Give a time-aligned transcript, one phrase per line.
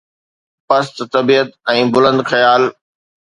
[0.69, 2.63] پست طبيعت ۽ بلند خيال